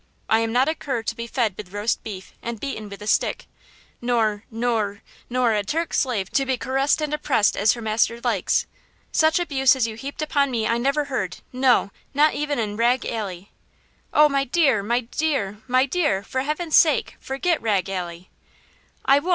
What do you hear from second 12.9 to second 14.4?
Alley!" "Oh,